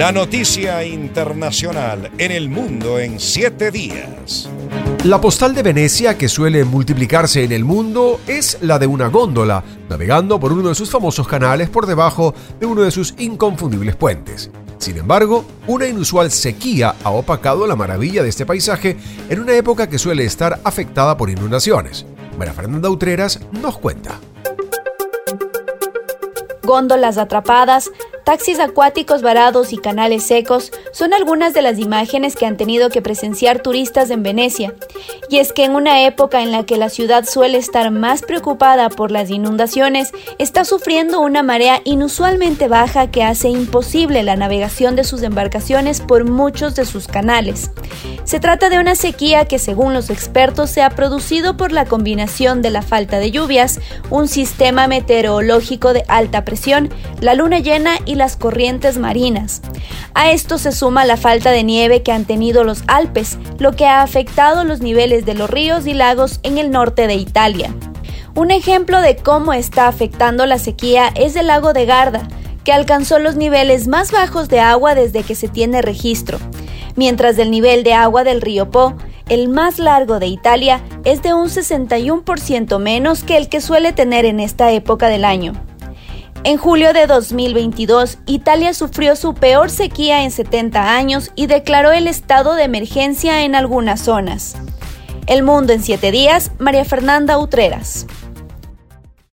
[0.00, 4.48] La noticia internacional en el mundo en siete días.
[5.04, 9.62] La postal de Venecia que suele multiplicarse en el mundo es la de una góndola,
[9.90, 14.50] navegando por uno de sus famosos canales por debajo de uno de sus inconfundibles puentes.
[14.78, 18.96] Sin embargo, una inusual sequía ha opacado la maravilla de este paisaje
[19.28, 22.06] en una época que suele estar afectada por inundaciones.
[22.38, 24.18] María Fernanda Utreras nos cuenta.
[26.62, 27.90] Góndolas atrapadas,
[28.24, 33.02] taxis acuáticos varados y canales secos son algunas de las imágenes que han tenido que
[33.02, 34.74] presenciar turistas en Venecia.
[35.28, 38.88] Y es que en una época en la que la ciudad suele estar más preocupada
[38.88, 45.04] por las inundaciones, está sufriendo una marea inusualmente baja que hace imposible la navegación de
[45.04, 47.70] sus embarcaciones por muchos de sus canales.
[48.24, 52.62] Se trata de una sequía que según los expertos se ha producido por la combinación
[52.62, 53.80] de la falta de lluvias,
[54.10, 59.62] un sistema meteorológico de alta presión, la luna llena y las corrientes marinas.
[60.14, 63.86] A esto se suma la falta de nieve que han tenido los Alpes, lo que
[63.86, 67.74] ha afectado los niveles de los ríos y lagos en el norte de Italia.
[68.34, 72.28] Un ejemplo de cómo está afectando la sequía es el lago de Garda,
[72.64, 76.38] que alcanzó los niveles más bajos de agua desde que se tiene registro,
[76.96, 78.94] mientras el nivel de agua del río Po,
[79.28, 84.24] el más largo de Italia, es de un 61% menos que el que suele tener
[84.24, 85.52] en esta época del año.
[86.42, 92.06] En julio de 2022, Italia sufrió su peor sequía en 70 años y declaró el
[92.06, 94.56] estado de emergencia en algunas zonas.
[95.26, 98.06] El Mundo en 7 días, María Fernanda Utreras.